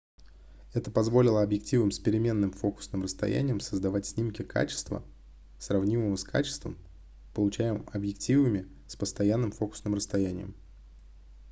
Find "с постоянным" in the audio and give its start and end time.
8.87-9.51